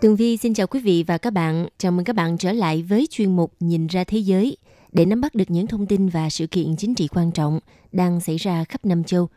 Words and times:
Tường 0.00 0.16
Vi 0.16 0.36
xin 0.36 0.54
chào 0.54 0.66
quý 0.66 0.80
vị 0.80 1.04
và 1.06 1.18
các 1.18 1.32
bạn. 1.32 1.66
Chào 1.78 1.92
mừng 1.92 2.04
các 2.04 2.16
bạn 2.16 2.38
trở 2.38 2.52
lại 2.52 2.82
với 2.82 3.08
chuyên 3.10 3.36
mục 3.36 3.52
Nhìn 3.60 3.86
ra 3.86 4.04
thế 4.04 4.18
giới 4.18 4.56
để 4.92 5.04
nắm 5.04 5.20
bắt 5.20 5.34
được 5.34 5.50
những 5.50 5.66
thông 5.66 5.86
tin 5.86 6.08
và 6.08 6.30
sự 6.30 6.46
kiện 6.46 6.76
chính 6.76 6.94
trị 6.94 7.08
quan 7.08 7.32
trọng 7.32 7.60
đang 7.92 8.20
xảy 8.20 8.36
ra 8.36 8.64
khắp 8.64 8.84
năm 8.84 9.04
châu. 9.04 9.28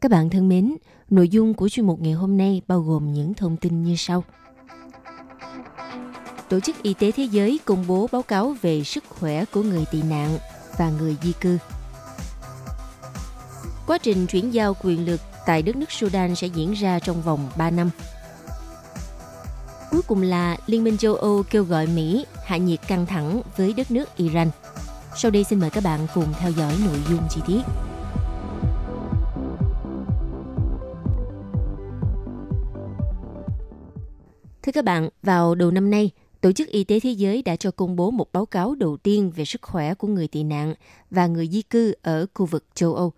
Các 0.00 0.10
bạn 0.10 0.30
thân 0.30 0.48
mến, 0.48 0.76
nội 1.10 1.28
dung 1.28 1.54
của 1.54 1.68
chuyên 1.68 1.86
mục 1.86 2.00
ngày 2.00 2.12
hôm 2.12 2.36
nay 2.36 2.62
bao 2.66 2.80
gồm 2.80 3.12
những 3.12 3.34
thông 3.34 3.56
tin 3.56 3.82
như 3.82 3.96
sau. 3.96 4.24
Tổ 6.48 6.60
chức 6.60 6.82
Y 6.82 6.94
tế 6.94 7.12
Thế 7.12 7.24
giới 7.24 7.60
công 7.64 7.84
bố 7.86 8.08
báo 8.12 8.22
cáo 8.22 8.54
về 8.62 8.84
sức 8.84 9.04
khỏe 9.08 9.44
của 9.44 9.62
người 9.62 9.84
tị 9.92 10.02
nạn 10.02 10.38
và 10.78 10.90
người 10.90 11.16
di 11.22 11.32
cư. 11.40 11.58
Quá 13.86 13.98
trình 13.98 14.26
chuyển 14.26 14.54
giao 14.54 14.76
quyền 14.82 15.06
lực 15.06 15.20
tại 15.46 15.62
đất 15.62 15.76
nước 15.76 15.92
Sudan 15.92 16.34
sẽ 16.34 16.46
diễn 16.46 16.72
ra 16.72 16.98
trong 16.98 17.22
vòng 17.22 17.50
3 17.56 17.70
năm– 17.70 17.90
Cuối 20.02 20.16
cùng 20.16 20.22
là 20.22 20.56
Liên 20.66 20.84
minh 20.84 20.96
châu 20.96 21.14
Âu 21.14 21.42
kêu 21.50 21.64
gọi 21.64 21.86
Mỹ 21.86 22.26
hạ 22.44 22.56
nhiệt 22.56 22.80
căng 22.88 23.06
thẳng 23.06 23.42
với 23.56 23.72
đất 23.72 23.90
nước 23.90 24.16
Iran. 24.16 24.50
Sau 25.16 25.30
đây 25.30 25.44
xin 25.44 25.60
mời 25.60 25.70
các 25.70 25.84
bạn 25.84 26.06
cùng 26.14 26.24
theo 26.40 26.50
dõi 26.50 26.74
nội 26.86 26.96
dung 27.10 27.20
chi 27.30 27.40
tiết. 27.46 27.60
Thưa 34.62 34.72
các 34.72 34.84
bạn, 34.84 35.08
vào 35.22 35.54
đầu 35.54 35.70
năm 35.70 35.90
nay, 35.90 36.10
Tổ 36.40 36.52
chức 36.52 36.68
Y 36.68 36.84
tế 36.84 37.00
Thế 37.00 37.10
giới 37.10 37.42
đã 37.42 37.56
cho 37.56 37.70
công 37.70 37.96
bố 37.96 38.10
một 38.10 38.32
báo 38.32 38.46
cáo 38.46 38.74
đầu 38.74 38.96
tiên 38.96 39.30
về 39.36 39.44
sức 39.44 39.62
khỏe 39.62 39.94
của 39.94 40.08
người 40.08 40.28
tị 40.28 40.42
nạn 40.42 40.74
và 41.10 41.26
người 41.26 41.48
di 41.48 41.62
cư 41.62 41.94
ở 42.02 42.26
khu 42.34 42.46
vực 42.46 42.64
châu 42.74 42.94
Âu. 42.94 43.12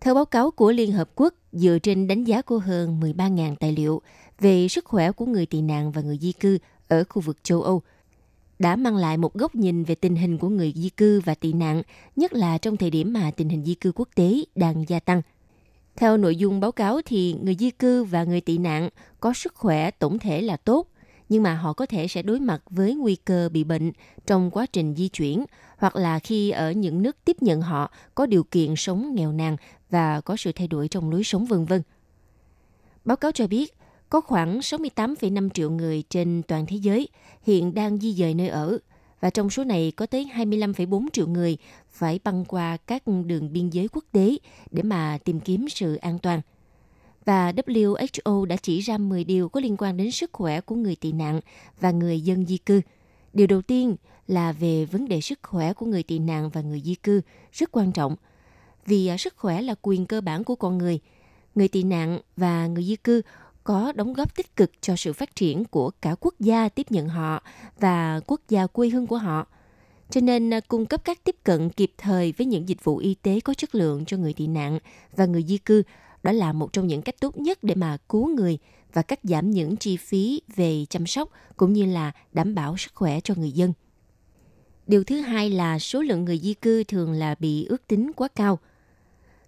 Theo 0.00 0.14
báo 0.14 0.24
cáo 0.24 0.50
của 0.50 0.72
Liên 0.72 0.92
Hợp 0.92 1.10
Quốc, 1.14 1.34
dựa 1.52 1.78
trên 1.78 2.06
đánh 2.06 2.24
giá 2.24 2.42
của 2.42 2.58
hơn 2.58 3.00
13.000 3.00 3.56
tài 3.56 3.72
liệu 3.72 4.02
về 4.40 4.68
sức 4.68 4.84
khỏe 4.84 5.12
của 5.12 5.26
người 5.26 5.46
tị 5.46 5.60
nạn 5.62 5.92
và 5.92 6.02
người 6.02 6.18
di 6.20 6.32
cư 6.32 6.58
ở 6.88 7.04
khu 7.08 7.22
vực 7.22 7.44
châu 7.44 7.62
Âu 7.62 7.82
đã 8.58 8.76
mang 8.76 8.96
lại 8.96 9.16
một 9.16 9.34
góc 9.34 9.54
nhìn 9.54 9.84
về 9.84 9.94
tình 9.94 10.16
hình 10.16 10.38
của 10.38 10.48
người 10.48 10.72
di 10.76 10.88
cư 10.88 11.20
và 11.20 11.34
tị 11.34 11.52
nạn, 11.52 11.82
nhất 12.16 12.32
là 12.32 12.58
trong 12.58 12.76
thời 12.76 12.90
điểm 12.90 13.12
mà 13.12 13.30
tình 13.30 13.48
hình 13.48 13.64
di 13.64 13.74
cư 13.74 13.92
quốc 13.94 14.08
tế 14.14 14.34
đang 14.54 14.84
gia 14.88 15.00
tăng. 15.00 15.22
Theo 15.96 16.16
nội 16.16 16.36
dung 16.36 16.60
báo 16.60 16.72
cáo 16.72 17.00
thì 17.04 17.36
người 17.42 17.56
di 17.58 17.70
cư 17.70 18.04
và 18.04 18.24
người 18.24 18.40
tị 18.40 18.58
nạn 18.58 18.88
có 19.20 19.32
sức 19.32 19.54
khỏe 19.54 19.90
tổng 19.90 20.18
thể 20.18 20.42
là 20.42 20.56
tốt, 20.56 20.88
nhưng 21.28 21.42
mà 21.42 21.54
họ 21.54 21.72
có 21.72 21.86
thể 21.86 22.08
sẽ 22.08 22.22
đối 22.22 22.40
mặt 22.40 22.62
với 22.70 22.94
nguy 22.94 23.16
cơ 23.16 23.48
bị 23.48 23.64
bệnh 23.64 23.92
trong 24.26 24.50
quá 24.50 24.66
trình 24.66 24.94
di 24.94 25.08
chuyển 25.08 25.44
hoặc 25.78 25.96
là 25.96 26.18
khi 26.18 26.50
ở 26.50 26.70
những 26.70 27.02
nước 27.02 27.16
tiếp 27.24 27.36
nhận 27.40 27.62
họ 27.62 27.90
có 28.14 28.26
điều 28.26 28.44
kiện 28.44 28.76
sống 28.76 29.14
nghèo 29.14 29.32
nàn 29.32 29.56
và 29.90 30.20
có 30.20 30.36
sự 30.36 30.52
thay 30.52 30.68
đổi 30.68 30.88
trong 30.88 31.10
lối 31.10 31.24
sống 31.24 31.46
vân 31.46 31.64
vân. 31.64 31.82
Báo 33.04 33.16
cáo 33.16 33.32
cho 33.32 33.46
biết, 33.46 33.74
có 34.10 34.20
khoảng 34.20 34.58
68,5 34.58 35.48
triệu 35.50 35.70
người 35.70 36.04
trên 36.10 36.42
toàn 36.48 36.66
thế 36.66 36.76
giới 36.76 37.08
hiện 37.42 37.74
đang 37.74 37.98
di 37.98 38.12
dời 38.12 38.34
nơi 38.34 38.48
ở 38.48 38.78
và 39.20 39.30
trong 39.30 39.50
số 39.50 39.64
này 39.64 39.92
có 39.96 40.06
tới 40.06 40.30
25,4 40.34 41.06
triệu 41.12 41.26
người 41.26 41.56
phải 41.90 42.20
băng 42.24 42.44
qua 42.44 42.76
các 42.76 43.02
đường 43.26 43.52
biên 43.52 43.70
giới 43.70 43.88
quốc 43.92 44.04
tế 44.12 44.36
để 44.70 44.82
mà 44.82 45.18
tìm 45.24 45.40
kiếm 45.40 45.68
sự 45.68 45.96
an 45.96 46.18
toàn. 46.18 46.40
Và 47.24 47.52
WHO 47.52 48.44
đã 48.44 48.56
chỉ 48.56 48.80
ra 48.80 48.98
10 48.98 49.24
điều 49.24 49.48
có 49.48 49.60
liên 49.60 49.76
quan 49.76 49.96
đến 49.96 50.10
sức 50.10 50.30
khỏe 50.32 50.60
của 50.60 50.74
người 50.74 50.96
tị 50.96 51.12
nạn 51.12 51.40
và 51.80 51.90
người 51.90 52.20
dân 52.20 52.46
di 52.46 52.56
cư. 52.56 52.80
Điều 53.32 53.46
đầu 53.46 53.62
tiên 53.62 53.96
là 54.28 54.52
về 54.52 54.84
vấn 54.84 55.08
đề 55.08 55.20
sức 55.20 55.38
khỏe 55.42 55.72
của 55.72 55.86
người 55.86 56.02
tị 56.02 56.18
nạn 56.18 56.50
và 56.50 56.60
người 56.60 56.82
di 56.84 56.94
cư 56.94 57.20
rất 57.52 57.72
quan 57.72 57.92
trọng 57.92 58.16
vì 58.86 59.06
à, 59.06 59.16
sức 59.16 59.34
khỏe 59.36 59.62
là 59.62 59.74
quyền 59.82 60.06
cơ 60.06 60.20
bản 60.20 60.44
của 60.44 60.54
con 60.54 60.78
người. 60.78 61.00
Người 61.54 61.68
tị 61.68 61.82
nạn 61.82 62.20
và 62.36 62.66
người 62.66 62.84
di 62.84 62.96
cư 62.96 63.22
có 63.66 63.92
đóng 63.96 64.12
góp 64.12 64.36
tích 64.36 64.56
cực 64.56 64.70
cho 64.80 64.96
sự 64.96 65.12
phát 65.12 65.36
triển 65.36 65.64
của 65.64 65.90
cả 65.90 66.14
quốc 66.20 66.34
gia 66.40 66.68
tiếp 66.68 66.86
nhận 66.90 67.08
họ 67.08 67.42
và 67.80 68.20
quốc 68.26 68.40
gia 68.48 68.66
quê 68.66 68.88
hương 68.88 69.06
của 69.06 69.16
họ. 69.16 69.46
Cho 70.10 70.20
nên 70.20 70.54
à, 70.54 70.60
cung 70.60 70.86
cấp 70.86 71.00
các 71.04 71.24
tiếp 71.24 71.36
cận 71.44 71.70
kịp 71.70 71.92
thời 71.98 72.32
với 72.32 72.46
những 72.46 72.68
dịch 72.68 72.84
vụ 72.84 72.96
y 72.96 73.14
tế 73.14 73.40
có 73.40 73.54
chất 73.54 73.74
lượng 73.74 74.04
cho 74.04 74.16
người 74.16 74.32
tị 74.32 74.46
nạn 74.46 74.78
và 75.16 75.26
người 75.26 75.42
di 75.42 75.58
cư 75.58 75.82
đó 76.22 76.32
là 76.32 76.52
một 76.52 76.72
trong 76.72 76.86
những 76.86 77.02
cách 77.02 77.14
tốt 77.20 77.36
nhất 77.36 77.58
để 77.62 77.74
mà 77.74 77.96
cứu 78.08 78.28
người 78.28 78.58
và 78.92 79.02
cắt 79.02 79.20
giảm 79.22 79.50
những 79.50 79.76
chi 79.76 79.96
phí 79.96 80.42
về 80.56 80.84
chăm 80.90 81.06
sóc 81.06 81.28
cũng 81.56 81.72
như 81.72 81.84
là 81.84 82.12
đảm 82.32 82.54
bảo 82.54 82.76
sức 82.76 82.94
khỏe 82.94 83.20
cho 83.20 83.34
người 83.36 83.52
dân. 83.52 83.72
Điều 84.86 85.04
thứ 85.04 85.20
hai 85.20 85.50
là 85.50 85.78
số 85.78 86.02
lượng 86.02 86.24
người 86.24 86.38
di 86.38 86.54
cư 86.54 86.84
thường 86.84 87.12
là 87.12 87.34
bị 87.38 87.66
ước 87.66 87.86
tính 87.86 88.12
quá 88.12 88.28
cao. 88.28 88.58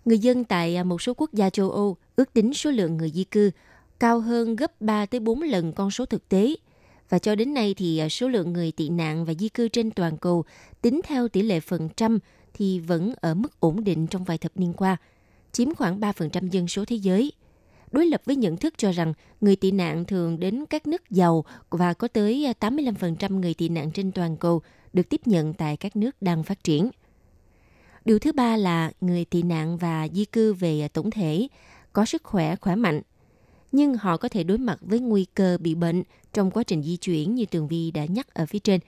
Người 0.05 0.19
dân 0.19 0.45
tại 0.45 0.77
à, 0.77 0.84
một 0.84 1.03
số 1.03 1.15
quốc 1.15 1.33
gia 1.33 1.51
châu 1.51 1.71
Âu 1.71 1.97
ước 2.17 2.33
tính 2.33 2.55
số 2.55 2.71
lượng 2.71 2.97
người 2.97 3.11
di 3.11 3.25
cư 3.25 3.51
cao 4.00 4.20
hơn 4.20 4.56
gấp 4.56 4.81
3 4.81 5.06
tới 5.06 5.20
4 5.20 5.42
lần 5.42 5.72
con 5.72 5.91
số 5.91 6.06
thực 6.06 6.28
tế. 6.28 6.54
Và 7.09 7.19
cho 7.19 7.34
đến 7.34 7.54
nay 7.54 7.75
thì 7.75 7.98
à, 7.98 8.09
số 8.09 8.28
lượng 8.28 8.53
người 8.53 8.72
tị 8.72 8.88
nạn 8.88 9.25
và 9.25 9.34
di 9.34 9.48
cư 9.48 9.69
trên 9.69 9.91
toàn 9.91 10.16
cầu 10.16 10.44
tính 10.82 11.00
theo 11.04 11.28
tỷ 11.28 11.42
lệ 11.42 11.60
phần 11.60 11.88
trăm 11.97 12.19
thì 12.54 12.81
vẫn 12.81 13.14
ở 13.20 13.34
mức 13.34 13.60
ổn 13.60 13.84
định 13.84 14.06
trong 14.06 14.25
vài 14.25 14.38
thập 14.38 14.53
niên 14.54 14.72
qua, 14.72 14.97
chiếm 15.53 15.75
khoảng 15.75 16.00
3% 16.00 16.48
dân 16.48 16.69
số 16.69 16.84
thế 16.84 16.97
giới. 16.97 17.32
Đối 17.92 18.06
lập 18.06 18.22
với 18.25 18.36
nhận 18.36 18.56
thức 18.56 18.75
cho 18.76 18.92
rằng 18.92 19.12
người 19.41 19.56
tị 19.56 19.70
nạn 19.70 20.04
thường 20.04 20.41
đến 20.41 20.65
các 20.70 20.86
nước 20.86 21.10
giàu 21.10 21.44
và 21.70 21.94
có 21.94 22.09
tới 22.09 22.47
à, 22.60 22.70
85% 22.70 23.41
người 23.41 23.54
tị 23.54 23.69
nạn 23.69 23.91
trên 23.91 24.12
toàn 24.12 24.36
cầu 24.36 24.62
được 24.92 25.09
tiếp 25.09 25.20
nhận 25.25 25.54
tại 25.54 25.76
các 25.76 25.97
nước 25.97 26.22
đang 26.22 26.42
phát 26.42 26.65
triển. 26.65 26.91
Điều 28.04 28.19
thứ 28.19 28.32
ba 28.32 28.56
là 28.56 28.91
người 29.00 29.25
tị 29.25 29.42
nạn 29.42 29.78
và 29.78 30.09
di 30.12 30.25
cư 30.25 30.54
về 30.54 30.80
à, 30.80 30.88
tổng 30.92 31.10
thể 31.10 31.48
có 31.92 32.04
sức 32.04 32.22
khỏe 32.25 32.56
khỏe 32.56 32.76
mạnh– 32.76 33.00
nhưng 33.73 33.95
họ 33.97 34.17
có 34.17 34.29
thể 34.29 34.45
đối 34.45 34.59
mặt 34.59 34.79
với 34.81 35.01
nguy 35.01 35.27
cơ 35.34 35.59
bị 35.61 35.75
bệnh 35.75 36.03
trong 36.33 36.51
quá 36.51 36.62
trình 36.62 36.83
di 36.83 36.97
chuyển 36.97 37.34
như 37.34 37.47
Tường 37.47 37.69
Vi 37.69 37.91
đã 37.91 38.05
nhắc 38.05 38.34
ở 38.34 38.47
phía 38.47 38.59
trên. 38.59 38.81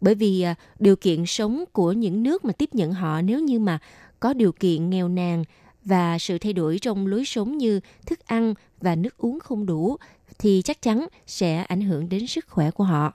Bởi 0.00 0.14
vì 0.14 0.42
à, 0.42 0.54
điều 0.78 0.96
kiện 0.96 1.26
sống 1.26 1.64
của 1.72 1.92
những 1.92 2.22
nước 2.22 2.44
mà 2.44 2.52
tiếp 2.52 2.68
nhận 2.74 2.92
họ 2.92 3.22
nếu 3.22 3.40
như 3.40 3.58
mà 3.58 3.78
có 4.20 4.34
điều 4.34 4.52
kiện 4.52 4.90
nghèo 4.90 5.08
nàn 5.08 5.44
và 5.84 6.18
sự 6.18 6.38
thay 6.38 6.52
đổi 6.52 6.78
trong 6.78 7.06
lối 7.06 7.24
sống 7.24 7.58
như 7.58 7.80
thức 8.06 8.26
ăn 8.26 8.54
và 8.80 8.94
nước 8.94 9.16
uống 9.16 9.40
không 9.40 9.66
đủ 9.66 9.96
thì 10.38 10.62
chắc 10.64 10.82
chắn 10.82 11.06
sẽ 11.26 11.56
ảnh 11.56 11.80
hưởng 11.80 12.08
đến 12.08 12.26
sức 12.26 12.48
khỏe 12.48 12.70
của 12.70 12.84
họ. 12.84 13.12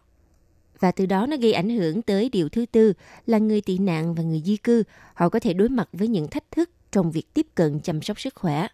Và 0.80 0.92
từ 0.92 1.06
đó 1.06 1.26
nó 1.26 1.38
gây 1.38 1.54
ảnh 1.54 1.70
hưởng 1.70 2.02
tới 2.02 2.30
điều 2.30 2.50
thứ 2.50 2.66
tư 2.66 2.94
là 3.26 3.38
người 3.38 3.62
tị 3.62 3.78
nạn 3.78 4.16
và 4.16 4.24
người 4.24 4.42
di 4.46 4.58
cư. 4.58 4.84
Họ 5.14 5.30
có 5.30 5.40
thể 5.40 5.54
đối 5.54 5.70
mặt 5.70 5.90
với 5.94 6.08
những 6.08 6.28
thách 6.28 6.52
thức 6.52 6.70
trong 6.92 7.12
việc 7.12 7.34
tiếp 7.34 7.48
cận 7.56 7.80
chăm 7.80 8.02
sóc 8.02 8.20
sức 8.20 8.36
khỏe 8.36 8.68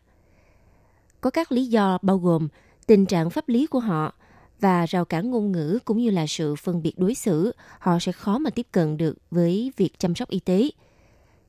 có 1.23 1.29
các 1.29 1.51
lý 1.51 1.65
do 1.65 1.97
bao 2.01 2.17
gồm 2.17 2.47
tình 2.87 3.05
trạng 3.05 3.29
pháp 3.29 3.49
lý 3.49 3.67
của 3.67 3.79
họ 3.79 4.13
và 4.59 4.85
rào 4.85 5.05
cản 5.05 5.31
ngôn 5.31 5.51
ngữ 5.51 5.79
cũng 5.85 5.97
như 5.97 6.09
là 6.09 6.27
sự 6.27 6.55
phân 6.55 6.81
biệt 6.81 6.93
đối 6.97 7.15
xử, 7.15 7.55
họ 7.79 7.99
sẽ 7.99 8.11
khó 8.11 8.37
mà 8.37 8.49
tiếp 8.49 8.67
cận 8.71 8.97
được 8.97 9.17
với 9.31 9.71
việc 9.77 9.99
chăm 9.99 10.15
sóc 10.15 10.29
y 10.29 10.39
tế. 10.39 10.69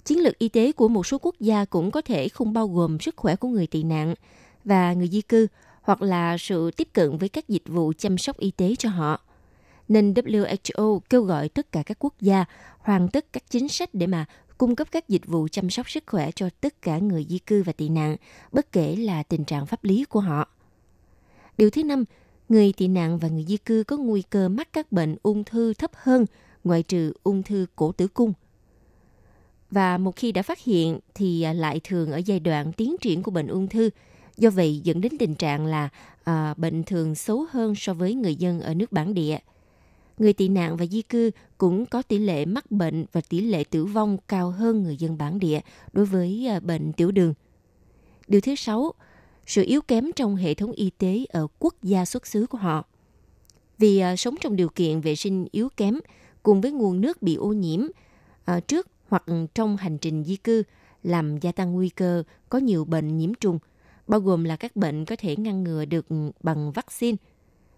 Chiến 0.04 0.18
lược 0.18 0.38
y 0.38 0.48
tế 0.48 0.72
của 0.72 0.88
một 0.88 1.06
số 1.06 1.18
quốc 1.18 1.34
gia 1.40 1.64
cũng 1.64 1.90
có 1.90 2.00
thể 2.00 2.28
không 2.28 2.52
bao 2.52 2.68
gồm 2.68 2.98
sức 3.00 3.16
khỏe 3.16 3.36
của 3.36 3.48
người 3.48 3.66
tị 3.66 3.82
nạn 3.82 4.14
và 4.64 4.92
người 4.92 5.08
di 5.08 5.20
cư 5.20 5.46
hoặc 5.82 6.02
là 6.02 6.36
sự 6.38 6.70
tiếp 6.70 6.88
cận 6.92 7.18
với 7.18 7.28
các 7.28 7.48
dịch 7.48 7.64
vụ 7.66 7.92
chăm 7.98 8.18
sóc 8.18 8.38
y 8.38 8.50
tế 8.50 8.74
cho 8.78 8.88
họ. 8.88 9.20
Nên 9.88 10.12
WHO 10.12 10.98
kêu 11.10 11.22
gọi 11.22 11.48
tất 11.48 11.72
cả 11.72 11.82
các 11.86 11.96
quốc 12.00 12.14
gia 12.20 12.44
hoàn 12.78 13.08
tất 13.08 13.26
các 13.32 13.42
chính 13.50 13.68
sách 13.68 13.90
để 13.92 14.06
mà 14.06 14.24
cung 14.58 14.76
cấp 14.76 14.88
các 14.90 15.08
dịch 15.08 15.26
vụ 15.26 15.48
chăm 15.48 15.70
sóc 15.70 15.90
sức 15.90 16.04
khỏe 16.06 16.30
cho 16.30 16.48
tất 16.60 16.82
cả 16.82 16.98
người 16.98 17.26
di 17.28 17.38
cư 17.38 17.62
và 17.62 17.72
tị 17.72 17.88
nạn, 17.88 18.16
bất 18.52 18.72
kể 18.72 18.96
là 18.96 19.22
tình 19.22 19.44
trạng 19.44 19.66
pháp 19.66 19.84
lý 19.84 20.04
của 20.04 20.20
họ. 20.20 20.48
Điều 21.58 21.70
thứ 21.70 21.84
năm, 21.84 22.04
người 22.48 22.72
tị 22.72 22.88
nạn 22.88 23.18
và 23.18 23.28
người 23.28 23.44
di 23.48 23.56
cư 23.56 23.84
có 23.86 23.96
nguy 23.96 24.22
cơ 24.22 24.48
mắc 24.48 24.68
các 24.72 24.92
bệnh 24.92 25.16
ung 25.22 25.44
thư 25.44 25.74
thấp 25.74 25.90
hơn, 25.94 26.26
ngoại 26.64 26.82
trừ 26.82 27.12
ung 27.22 27.42
thư 27.42 27.66
cổ 27.76 27.92
tử 27.92 28.08
cung. 28.08 28.32
Và 29.70 29.98
một 29.98 30.16
khi 30.16 30.32
đã 30.32 30.42
phát 30.42 30.64
hiện 30.64 30.98
thì 31.14 31.42
à, 31.42 31.52
lại 31.52 31.80
thường 31.84 32.12
ở 32.12 32.20
giai 32.26 32.40
đoạn 32.40 32.72
tiến 32.72 32.96
triển 33.00 33.22
của 33.22 33.30
bệnh 33.30 33.46
ung 33.46 33.68
thư, 33.68 33.90
do 34.36 34.50
vậy 34.50 34.80
dẫn 34.84 35.00
đến 35.00 35.12
tình 35.18 35.34
trạng 35.34 35.66
là 35.66 35.88
à, 36.24 36.54
bệnh 36.54 36.82
thường 36.82 37.14
xấu 37.14 37.46
hơn 37.50 37.74
so 37.74 37.94
với 37.94 38.14
người 38.14 38.34
dân 38.34 38.60
ở 38.60 38.74
nước 38.74 38.92
bản 38.92 39.14
địa– 39.14 39.38
người 40.18 40.32
tị 40.32 40.48
nạn 40.48 40.76
và 40.76 40.86
di 40.86 41.02
cư 41.02 41.30
cũng 41.58 41.86
có 41.86 42.02
tỷ 42.02 42.18
lệ 42.18 42.44
mắc 42.44 42.70
bệnh 42.70 43.04
và 43.12 43.20
tỷ 43.28 43.40
lệ 43.40 43.64
tử 43.64 43.84
vong 43.84 44.18
cao 44.28 44.50
hơn 44.50 44.82
người 44.82 44.96
dân 44.96 45.18
bản 45.18 45.38
địa 45.38 45.60
đối 45.92 46.04
với 46.04 46.46
à, 46.46 46.60
bệnh 46.60 46.92
tiểu 46.92 47.10
đường. 47.10 47.34
Điều 48.28 48.40
thứ 48.40 48.54
sáu, 48.54 48.92
sự 49.46 49.64
yếu 49.66 49.80
kém 49.80 50.12
trong 50.16 50.36
hệ 50.36 50.54
thống 50.54 50.72
y 50.72 50.90
tế 50.90 51.24
ở 51.28 51.46
quốc 51.58 51.74
gia 51.82 52.04
xuất 52.04 52.26
xứ 52.26 52.46
của 52.46 52.58
họ. 52.58 52.84
Vì 53.78 54.02
uh, 54.12 54.18
sống 54.18 54.34
trong 54.40 54.56
điều 54.56 54.68
kiện 54.68 55.00
vệ 55.00 55.16
sinh 55.16 55.46
yếu 55.50 55.68
kém 55.76 55.98
cùng 56.42 56.60
với 56.60 56.72
nguồn 56.72 57.00
nước 57.00 57.22
bị 57.22 57.34
ô 57.34 57.52
nhiễm 57.52 57.80
uh, 58.56 58.68
trước 58.68 58.88
hoặc 59.08 59.24
trong 59.54 59.76
hành 59.76 59.98
trình 59.98 60.24
di 60.24 60.36
cư 60.36 60.62
làm 61.02 61.38
gia 61.38 61.52
tăng 61.52 61.72
nguy 61.72 61.88
cơ 61.88 62.22
có 62.48 62.58
nhiều 62.58 62.84
bệnh 62.84 63.16
nhiễm 63.16 63.34
trùng, 63.34 63.58
bao 64.06 64.20
gồm 64.20 64.44
là 64.44 64.56
các 64.56 64.76
bệnh 64.76 65.04
có 65.04 65.16
thể 65.16 65.36
ngăn 65.36 65.64
ngừa 65.64 65.84
được 65.84 66.06
bằng 66.42 66.72
vaccine. 66.72 67.16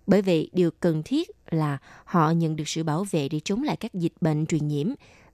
Bởi 0.07 0.23
vậy, 0.23 0.51
điều 0.53 0.71
cần 0.71 1.03
thiết 1.05 1.31
là 1.51 1.79
họ 2.05 2.31
nhận 2.31 2.57
được 2.57 2.69
sự 2.69 2.83
bảo 2.83 3.07
vệ 3.11 3.29
để 3.29 3.41
chống 3.45 3.63
lại 3.63 3.77
các 3.77 3.95
dịch 3.95 4.13
bệnh 4.21 4.47
truyền 4.47 4.69
nhiễm 4.69 4.87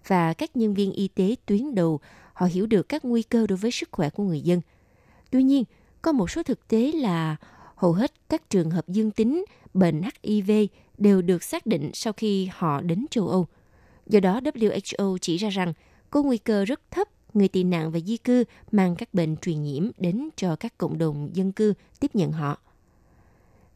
và 0.06 0.32
các 0.32 0.56
nhân 0.56 0.74
viên 0.74 0.92
y 0.92 1.08
tế 1.08 1.36
tuyến 1.46 1.74
đầu 1.74 2.00
họ 2.32 2.46
hiểu 2.46 2.66
được 2.66 2.88
các 2.88 3.04
nguy 3.04 3.22
cơ 3.22 3.46
đối 3.46 3.56
với 3.56 3.70
sức 3.70 3.88
khỏe 3.92 4.10
của 4.10 4.22
người 4.22 4.40
dân. 4.40 4.60
Tuy 5.30 5.42
nhiên, 5.42 5.64
có 6.02 6.12
một 6.12 6.30
số 6.30 6.42
thực 6.42 6.68
tế 6.68 6.92
là 6.94 7.36
hầu 7.76 7.92
hết 7.92 8.12
các 8.28 8.50
trường 8.50 8.70
hợp 8.70 8.88
dương 8.88 9.10
tính 9.10 9.44
bệnh 9.74 10.02
HIV 10.22 10.50
đều 10.98 11.22
được 11.22 11.42
xác 11.42 11.66
định 11.66 11.90
sau 11.94 12.12
khi 12.12 12.48
họ 12.52 12.80
đến 12.80 13.06
châu 13.10 13.28
Âu. 13.28 13.46
Do 14.06 14.20
đó, 14.20 14.40
WHO 14.40 15.18
chỉ 15.18 15.36
ra 15.36 15.48
rằng 15.48 15.72
có 16.10 16.22
nguy 16.22 16.38
cơ 16.38 16.64
rất 16.64 16.80
thấp 16.90 17.08
người 17.34 17.48
tị 17.48 17.64
nạn 17.64 17.90
và 17.90 18.00
di 18.00 18.16
cư 18.16 18.44
mang 18.72 18.96
các 18.96 19.14
bệnh 19.14 19.36
truyền 19.36 19.62
nhiễm 19.62 19.90
đến 19.98 20.28
cho 20.36 20.56
các 20.56 20.78
cộng 20.78 20.98
đồng 20.98 21.30
dân 21.32 21.52
cư 21.52 21.74
tiếp 22.00 22.10
nhận 22.14 22.32
họ. 22.32 22.58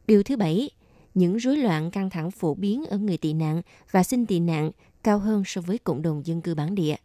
Điều 0.07 0.23
thứ 0.23 0.37
bảy, 0.37 0.71
những 1.17 1.37
rối 1.37 1.57
loạn 1.57 1.91
căng 1.91 2.11
thẳng 2.11 2.31
phổ 2.31 2.55
biến 2.55 2.85
ở 2.85 2.99
người 2.99 3.17
tị 3.17 3.33
nạn 3.33 3.63
và 3.91 4.03
xin 4.03 4.27
tị 4.27 4.41
nạn 4.41 4.71
cao 5.03 5.19
hơn 5.19 5.43
so 5.47 5.61
với 5.61 5.79
cộng 5.79 6.03
đồng 6.03 6.27
dân 6.27 6.41
cư 6.41 6.55
bản 6.55 6.75
địa. 6.75 6.97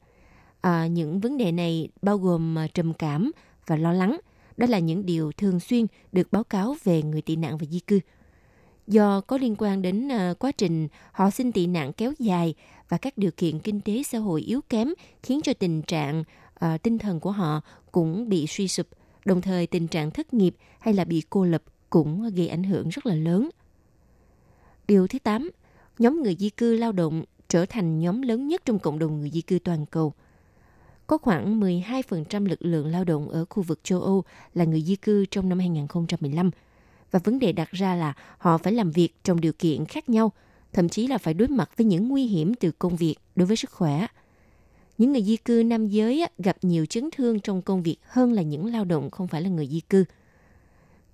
À, 0.62 0.88
những 0.88 1.20
vấn 1.20 1.38
đề 1.38 1.52
này 1.52 1.90
bao 2.02 2.18
gồm 2.18 2.58
à, 2.58 2.68
trầm 2.74 2.94
cảm 2.94 3.32
và 3.68 3.76
lo 3.76 3.94
lắng. 3.94 4.20
Đó 4.58 4.68
là 4.70 4.80
những 4.80 5.06
điều 5.06 5.32
thường 5.32 5.60
xuyên 5.60 5.86
được 6.12 6.32
báo 6.32 6.44
cáo 6.44 6.76
về 6.84 7.04
người 7.04 7.22
tị 7.22 7.36
nạn 7.36 7.58
và 7.58 7.66
di 7.72 7.80
cư. 7.80 8.00
Do 8.88 9.22
có 9.22 9.38
liên 9.38 9.56
quan 9.58 9.82
đến 9.82 10.12
à, 10.12 10.34
quá 10.40 10.52
trình 10.52 10.88
họ 11.12 11.30
xin 11.30 11.52
tị 11.52 11.68
nạn 11.68 11.94
kéo 11.94 12.14
dài 12.20 12.54
và 12.90 12.98
các 12.98 13.18
điều 13.18 13.32
kiện 13.38 13.60
kinh 13.60 13.82
tế 13.82 14.04
xã 14.04 14.18
hội 14.20 14.42
yếu 14.42 14.62
kém 14.70 14.94
khiến 15.24 15.42
cho 15.44 15.54
tình 15.54 15.82
trạng 15.82 16.24
à, 16.54 16.78
tinh 16.78 16.98
thần 16.98 17.20
của 17.20 17.32
họ 17.32 17.62
cũng 17.92 18.30
bị 18.30 18.48
suy 18.48 18.68
sụp, 18.68 18.88
đồng 19.26 19.42
thời 19.42 19.68
tình 19.68 19.88
trạng 19.88 20.12
thất 20.12 20.34
nghiệp 20.34 20.56
hay 20.80 20.94
là 20.94 21.06
bị 21.06 21.24
cô 21.30 21.46
lập 21.46 21.64
cũng 21.90 22.30
gây 22.36 22.48
ảnh 22.48 22.64
hưởng 22.64 22.90
rất 22.90 23.06
là 23.06 23.16
lớn. 23.16 23.50
Điều 24.92 25.08
thứ 25.08 25.20
8, 25.20 25.52
nhóm 26.00 26.24
người 26.24 26.36
di 26.40 26.50
cư 26.50 26.76
lao 26.76 26.92
động 26.92 27.24
trở 27.48 27.66
thành 27.66 28.00
nhóm 28.00 28.22
lớn 28.22 28.48
nhất 28.48 28.62
trong 28.66 28.80
cộng 28.80 29.00
đồng 29.00 29.20
người 29.20 29.30
di 29.30 29.42
cư 29.42 29.60
toàn 29.64 29.86
cầu. 29.86 30.14
Có 31.08 31.18
khoảng 31.18 31.60
12% 31.60 32.46
lực 32.46 32.66
lượng 32.66 32.88
lao 32.88 33.04
động 33.04 33.30
ở 33.30 33.46
khu 33.50 33.64
vực 33.64 33.80
châu 33.84 34.02
Âu 34.02 34.24
là 34.54 34.66
người 34.66 34.82
di 34.82 34.96
cư 34.96 35.26
trong 35.26 35.50
năm 35.50 35.60
2015. 35.60 36.52
Và 37.12 37.20
vấn 37.24 37.40
đề 37.40 37.52
đặt 37.52 37.72
ra 37.72 37.96
là 37.96 38.14
họ 38.38 38.58
phải 38.58 38.74
làm 38.74 38.92
việc 38.92 39.14
trong 39.24 39.42
điều 39.42 39.54
kiện 39.54 39.86
khác 39.86 40.10
nhau, 40.10 40.32
thậm 40.74 40.90
chí 40.90 41.08
là 41.08 41.18
phải 41.18 41.34
đối 41.34 41.48
mặt 41.48 41.70
với 41.78 41.86
những 41.86 42.10
nguy 42.10 42.26
hiểm 42.28 42.54
từ 42.54 42.72
công 42.72 42.96
việc 42.96 43.16
đối 43.36 43.46
với 43.46 43.58
sức 43.58 43.72
khỏe. 43.72 44.08
Những 44.98 45.12
người 45.12 45.24
di 45.24 45.38
cư 45.38 45.64
nam 45.66 45.88
giới 45.88 46.26
gặp 46.38 46.58
nhiều 46.62 46.86
chấn 46.86 47.10
thương 47.12 47.40
trong 47.40 47.62
công 47.62 47.84
việc 47.84 47.98
hơn 48.08 48.34
là 48.34 48.42
những 48.42 48.66
lao 48.66 48.86
động 48.86 49.12
không 49.12 49.28
phải 49.28 49.42
là 49.42 49.50
người 49.50 49.68
di 49.68 49.80
cư– 49.80 50.06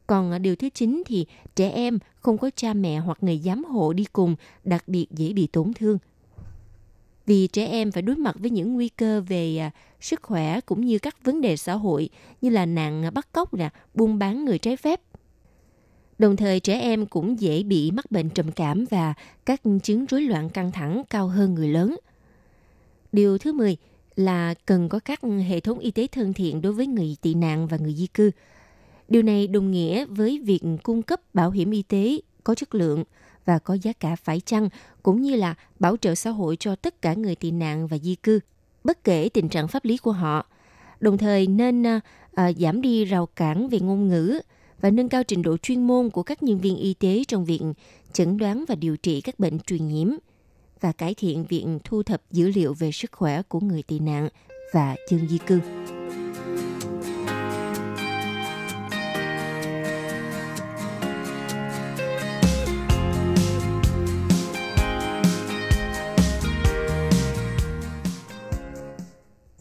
còn 0.08 0.32
à, 0.32 0.38
điều 0.38 0.56
thứ 0.56 0.70
chín 0.70 1.04
thì 1.06 1.26
trẻ 1.56 1.70
em 1.70 2.00
không 2.28 2.38
có 2.38 2.50
cha 2.56 2.74
mẹ 2.74 2.98
hoặc 2.98 3.18
người 3.22 3.40
giám 3.40 3.64
hộ 3.64 3.94
đi 3.94 4.06
cùng 4.14 4.36
đặc 4.64 4.84
biệt 4.88 5.08
dễ 5.12 5.34
bị 5.34 5.48
tổn 5.48 5.74
thương. 5.74 5.98
Vì 7.26 7.48
trẻ 7.48 7.66
em 7.68 7.92
phải 7.92 8.02
đối 8.02 8.16
mặt 8.16 8.36
với 8.40 8.50
những 8.50 8.74
nguy 8.74 8.90
cơ 8.90 9.22
về 9.22 9.58
à, 9.58 9.72
sức 10.02 10.22
khỏe 10.24 10.62
cũng 10.62 10.86
như 10.86 11.00
các 11.00 11.24
vấn 11.24 11.42
đề 11.42 11.58
xã 11.58 11.74
hội 11.74 12.10
như 12.42 12.50
là 12.50 12.66
nạn 12.66 13.10
bắt 13.14 13.32
cóc, 13.32 13.54
nè, 13.54 13.70
buôn 13.94 14.20
bán 14.20 14.46
người 14.46 14.58
trái 14.58 14.78
phép. 14.78 15.02
Đồng 16.20 16.36
thời 16.36 16.60
trẻ 16.60 16.80
em 16.80 17.06
cũng 17.06 17.40
dễ 17.40 17.64
bị 17.64 17.92
mắc 17.92 18.12
bệnh 18.12 18.30
trầm 18.30 18.52
cảm 18.52 18.86
và 18.90 19.14
các 19.46 19.62
chứng 19.84 20.06
rối 20.06 20.22
loạn 20.22 20.50
căng 20.50 20.72
thẳng 20.72 21.04
cao 21.10 21.28
hơn 21.28 21.54
người 21.54 21.68
lớn. 21.68 21.96
Điều 23.12 23.38
thứ 23.38 23.54
10 23.54 23.78
là 24.16 24.54
cần 24.66 24.90
có 24.90 25.00
các 25.00 25.20
hệ 25.48 25.60
thống 25.60 25.80
y 25.80 25.92
tế 25.92 26.08
thân 26.08 26.34
thiện 26.34 26.62
đối 26.62 26.74
với 26.74 26.88
người 26.88 27.18
tị 27.22 27.34
nạn 27.34 27.68
và 27.68 27.78
người 27.78 27.94
di 27.94 28.08
cư– 28.08 28.32
Điều 29.08 29.22
này 29.22 29.48
đồng 29.48 29.72
nghĩa 29.72 30.06
với 30.06 30.42
việc 30.46 30.60
cung 30.84 31.02
cấp 31.02 31.22
bảo 31.34 31.52
hiểm 31.52 31.72
y 31.72 31.82
tế 31.82 32.20
có 32.44 32.56
chất 32.56 32.76
lượng 32.76 33.04
và 33.46 33.60
có 33.60 33.74
giá 33.74 33.94
cả 33.94 34.16
phải 34.16 34.40
chăng, 34.40 34.70
cũng 35.04 35.22
như 35.22 35.36
là 35.36 35.56
bảo 35.80 35.98
trợ 35.98 36.16
xã 36.16 36.30
hội 36.30 36.58
cho 36.60 36.76
tất 36.76 37.02
cả 37.02 37.14
người 37.14 37.36
tị 37.36 37.52
nạn 37.52 37.88
và 37.88 37.98
di 37.98 38.16
cư, 38.16 38.40
bất 38.84 39.04
kể 39.04 39.30
tình 39.34 39.50
trạng 39.50 39.68
pháp 39.68 39.86
lý 39.86 39.98
của 39.98 40.12
họ. 40.12 40.46
Đồng 41.00 41.18
thời 41.18 41.48
nên 41.48 41.88
à, 41.88 42.00
à, 42.34 42.52
giảm 42.54 42.82
đi 42.82 43.06
rào 43.06 43.26
cản 43.26 43.70
về 43.70 43.80
ngôn 43.80 44.08
ngữ 44.08 44.40
và 44.82 44.90
nâng 44.90 45.10
cao 45.10 45.24
trình 45.24 45.42
độ 45.42 45.58
chuyên 45.58 45.88
môn 45.88 46.10
của 46.10 46.24
các 46.24 46.44
nhân 46.44 46.58
viên 46.58 46.78
y 46.78 46.94
tế 46.94 47.24
trong 47.28 47.46
việc 47.46 47.62
chẩn 48.14 48.38
đoán 48.38 48.66
và 48.68 48.76
điều 48.76 48.98
trị 48.98 49.22
các 49.22 49.40
bệnh 49.40 49.60
truyền 49.60 49.88
nhiễm 49.88 50.08
và 50.82 50.92
cải 50.92 51.14
thiện 51.14 51.46
việc 51.46 51.66
thu 51.84 52.04
thập 52.04 52.22
dữ 52.32 52.52
liệu 52.56 52.74
về 52.74 52.92
sức 52.92 53.12
khỏe 53.12 53.42
của 53.42 53.60
người 53.60 53.84
tị 53.84 54.00
nạn 54.00 54.30
và 54.74 54.96
dân 55.10 55.28
di 55.30 55.38
cư. 55.38 55.60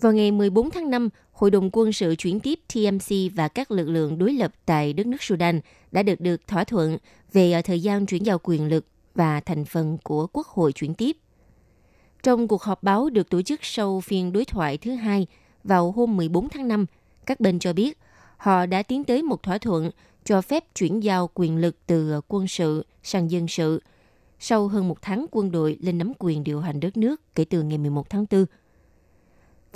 Vào 0.07 0.13
ngày 0.13 0.31
14 0.31 0.71
tháng 0.71 0.91
5, 0.91 1.09
Hội 1.33 1.51
đồng 1.51 1.71
quân 1.73 1.93
sự 1.93 2.15
chuyển 2.19 2.41
tiếp 2.41 2.61
TMC 2.75 3.35
và 3.35 3.49
các 3.49 3.71
lực 3.71 3.89
lượng 3.89 4.19
đối 4.19 4.33
lập 4.33 4.53
tại 4.67 4.93
đất 4.93 5.07
nước 5.07 5.23
Sudan 5.23 5.61
đã 5.93 6.03
được 6.03 6.21
được 6.21 6.47
thỏa 6.47 6.65
thuận 6.65 6.99
về 7.33 7.53
ờ, 7.53 7.63
thời 7.63 7.81
gian 7.81 8.07
chuyển 8.07 8.27
giao 8.27 8.39
quyền 8.43 8.69
lực 8.69 8.87
và 9.15 9.41
thành 9.41 9.65
phần 9.65 9.99
của 10.05 10.27
Quốc 10.33 10.47
hội 10.47 10.73
chuyển 10.73 10.95
tiếp. 10.95 11.17
Trong 12.23 12.49
cuộc 12.49 12.63
họp 12.63 12.83
báo 12.83 13.11
được 13.11 13.31
tổ 13.31 13.43
chức 13.43 13.61
sau 13.63 14.01
phiên 14.01 14.33
đối 14.33 14.45
thoại 14.45 14.79
thứ 14.79 14.95
hai 14.95 15.27
vào 15.65 15.93
hôm 15.93 16.17
14 16.17 16.49
tháng 16.49 16.69
5, 16.69 16.87
các 17.27 17.41
bên 17.41 17.59
cho 17.59 17.73
biết 17.73 17.99
họ 18.37 18.67
đã 18.67 18.83
tiến 18.83 19.05
tới 19.05 19.23
một 19.23 19.43
thỏa 19.43 19.59
thuận 19.59 19.91
cho 20.25 20.43
phép 20.43 20.65
chuyển 20.75 21.03
giao 21.03 21.31
quyền 21.35 21.57
lực 21.57 21.77
từ 21.87 22.13
ờ, 22.13 22.21
quân 22.29 22.49
sự 22.49 22.87
sang 23.03 23.31
dân 23.31 23.49
sự 23.49 23.83
sau 24.39 24.69
hơn 24.69 24.89
một 24.89 25.03
tháng 25.03 25.27
quân 25.31 25.51
đội 25.51 25.79
lên 25.81 25.99
nắm 25.99 26.13
quyền 26.19 26.45
điều 26.45 26.61
hành 26.61 26.81
đất 26.81 26.97
nước 26.97 27.21
kể 27.35 27.45
từ 27.45 27.63
ngày 27.63 27.79
11 27.79 28.11
tháng 28.11 28.27
4 28.31 28.45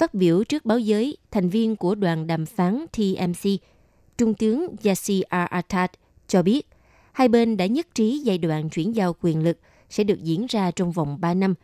Phát 0.01 0.15
biểu 0.15 0.45
trước 0.45 0.65
báo 0.65 0.79
giới, 0.79 1.17
thành 1.31 1.49
viên 1.49 1.77
của 1.77 1.95
đoàn 1.95 2.27
đàm 2.27 2.47
phán 2.47 2.87
TMC, 2.93 3.51
Trung 4.19 4.35
tướng 4.35 4.67
Yasir 4.85 5.23
Aratat 5.29 5.93
cho 6.29 6.43
biết 6.43 6.67
hai 7.13 7.29
bên 7.29 7.57
đã 7.57 7.67
nhất 7.67 7.87
trí 7.95 8.19
giai 8.19 8.39
đoạn 8.39 8.71
chuyển 8.71 8.95
giao 8.95 9.17
quyền 9.21 9.45
lực 9.45 9.59
sẽ 9.91 10.05
được 10.05 10.23
diễn 10.23 10.47
ra 10.49 10.71
trong 10.71 10.93
vòng 10.93 11.21
3 11.21 11.35
năm. 11.35 11.55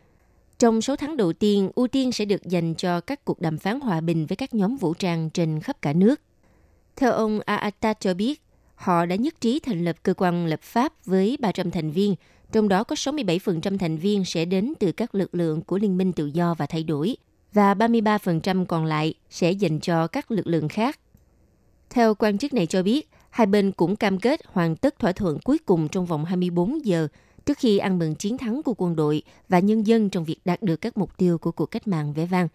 Trong 0.59 0.83
số 0.83 0.97
tháng 0.97 1.17
đầu 1.17 1.33
tiên, 1.33 1.71
ưu 1.75 1.89
tiên 1.89 2.13
sẽ 2.13 2.25
được 2.25 2.43
dành 2.47 2.75
cho 2.75 3.01
các 3.01 3.25
cuộc 3.25 3.41
đàm 3.41 3.59
phán 3.59 3.81
hòa 3.81 4.01
bình 4.01 4.27
với 4.27 4.37
các 4.37 4.55
nhóm 4.55 4.77
vũ 4.77 4.95
trang 4.95 5.31
trên 5.31 5.61
khắp 5.61 5.83
cả 5.83 5.93
nước. 5.93 6.21
Theo 6.97 7.13
ông 7.13 7.41
Aratat 7.45 8.01
cho 8.01 8.15
biết, 8.15 8.43
họ 8.75 9.07
đã 9.07 9.17
nhất 9.17 9.41
trí 9.41 9.61
thành 9.61 9.85
lập 9.85 9.97
cơ 10.03 10.15
quan 10.15 10.47
lập 10.47 10.61
pháp 10.63 11.05
với 11.05 11.37
300 11.41 11.71
thành 11.71 11.91
viên, 11.91 12.15
trong 12.53 12.69
đó 12.69 12.85
có 12.85 12.97
67% 12.97 13.79
thành 13.79 13.97
viên 13.97 14.25
sẽ 14.25 14.45
đến 14.45 14.73
từ 14.79 14.93
các 14.93 15.15
lực 15.15 15.35
lượng 15.35 15.63
của 15.63 15.79
Liên 15.79 15.99
minh 15.99 16.13
Tự 16.13 16.27
do 16.27 16.55
và 16.55 16.67
Thay 16.67 16.83
đổi, 16.83 17.17
và 17.57 17.75
33% 17.75 18.65
còn 18.65 18.85
lại 18.85 19.15
sẽ 19.31 19.53
dành 19.53 19.81
cho 19.81 20.07
các 20.07 20.31
lực 20.31 20.47
lượng 20.47 20.69
khác. 20.69 21.01
Theo 21.91 22.15
quan 22.15 22.39
chức 22.39 22.55
này 22.55 22.67
cho 22.67 22.83
biết, 22.83 23.09
hai 23.31 23.47
bên 23.47 23.73
cũng 23.73 23.97
cam 23.97 24.19
kết 24.19 24.41
hoàn 24.47 24.77
tất 24.77 24.99
thỏa 24.99 25.13
thuận 25.13 25.39
cuối 25.39 25.59
cùng 25.67 25.89
trong 25.89 26.07
vòng 26.07 26.25
24 26.25 26.87
giờ 26.87 27.09
trước 27.47 27.59
khi 27.59 27.79
ăn 27.79 27.99
mừng 27.99 28.15
chiến 28.15 28.39
thắng 28.39 28.63
của 28.63 28.75
quân 28.77 28.97
đội 28.97 29.23
và 29.49 29.59
nhân 29.59 29.87
dân 29.87 30.11
trong 30.11 30.25
việc 30.25 30.39
đạt 30.45 30.63
được 30.63 30.77
các 30.77 30.99
mục 30.99 31.17
tiêu 31.17 31.39
của 31.39 31.53
cuộc 31.53 31.67
cách 31.67 31.89
mạng 31.89 32.13
vẻ 32.13 32.27
vang. 32.27 32.49